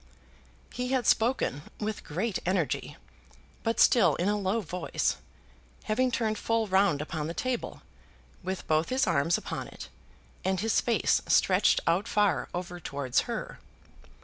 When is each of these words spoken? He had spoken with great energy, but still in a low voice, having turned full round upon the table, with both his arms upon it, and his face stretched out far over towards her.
He 0.73 0.87
had 0.93 1.05
spoken 1.05 1.61
with 1.79 2.03
great 2.03 2.39
energy, 2.43 2.97
but 3.61 3.79
still 3.79 4.15
in 4.15 4.27
a 4.27 4.35
low 4.35 4.61
voice, 4.61 5.17
having 5.83 6.09
turned 6.09 6.39
full 6.39 6.65
round 6.67 7.03
upon 7.03 7.27
the 7.27 7.35
table, 7.35 7.83
with 8.41 8.65
both 8.65 8.89
his 8.89 9.05
arms 9.05 9.37
upon 9.37 9.67
it, 9.67 9.89
and 10.43 10.59
his 10.59 10.81
face 10.81 11.21
stretched 11.27 11.81
out 11.85 12.07
far 12.07 12.49
over 12.51 12.79
towards 12.79 13.19
her. 13.29 13.59